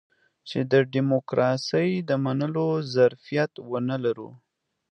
[0.49, 4.29] چې د ډيموکراسۍ د منلو ظرفيت ونه لرو.